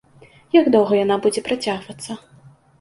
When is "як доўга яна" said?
0.55-1.19